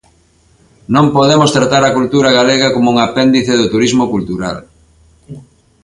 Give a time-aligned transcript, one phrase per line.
[0.95, 4.57] Non podemos tratar a cultura galega como un apéndice do turismo cultural.